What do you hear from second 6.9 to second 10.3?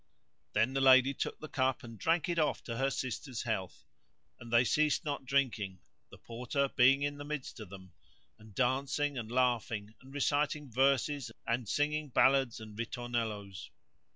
in the midst of them), and dancing and laughing and